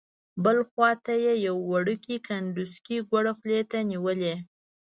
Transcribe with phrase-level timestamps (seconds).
[0.43, 4.35] بل خوا ته یې یو وړوکی کنډوسکی ګوړه خولې ته نیولې.